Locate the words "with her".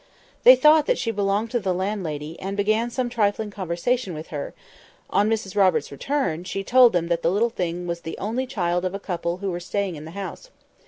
4.15-4.55